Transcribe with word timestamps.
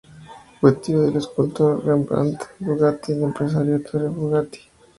Fue 0.59 0.71
tío 0.77 1.03
del 1.03 1.17
escultor 1.17 1.85
Rembrandt 1.85 2.41
Bugatti 2.57 3.11
y 3.11 3.15
del 3.17 3.25
empresario 3.25 3.75
Ettore 3.75 4.07
Bugatti. 4.07 4.61